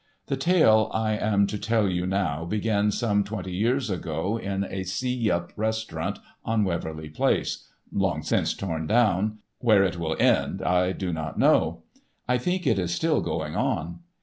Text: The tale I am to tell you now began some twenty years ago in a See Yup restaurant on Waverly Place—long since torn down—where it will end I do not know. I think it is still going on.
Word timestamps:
The 0.25 0.35
tale 0.35 0.89
I 0.95 1.11
am 1.15 1.45
to 1.45 1.59
tell 1.59 1.87
you 1.87 2.07
now 2.07 2.43
began 2.43 2.89
some 2.89 3.23
twenty 3.23 3.51
years 3.53 3.91
ago 3.91 4.35
in 4.35 4.63
a 4.63 4.81
See 4.81 5.13
Yup 5.15 5.53
restaurant 5.55 6.17
on 6.43 6.63
Waverly 6.63 7.07
Place—long 7.07 8.23
since 8.23 8.55
torn 8.55 8.87
down—where 8.87 9.83
it 9.83 9.99
will 9.99 10.17
end 10.19 10.63
I 10.63 10.91
do 10.91 11.13
not 11.13 11.37
know. 11.37 11.83
I 12.27 12.39
think 12.39 12.65
it 12.65 12.79
is 12.79 12.91
still 12.91 13.21
going 13.21 13.55
on. 13.55 13.99